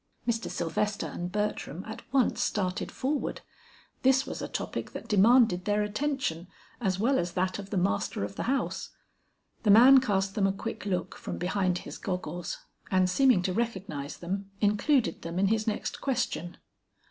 [0.27, 0.49] Mr.
[0.49, 3.41] Sylvester and Bertram at once started forward;
[4.01, 6.47] this was a topic that demanded their attention
[6.81, 8.89] as well as that of the master of the house.
[9.61, 12.57] The man cast them a quick look from behind his goggles,
[12.89, 16.57] and seeming to recognize them, included them in his next question.